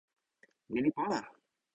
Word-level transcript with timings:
ni 0.71 0.79
li 0.83 0.91
pona! 0.95 1.19